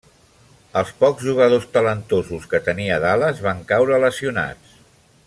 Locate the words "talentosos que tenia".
1.75-2.99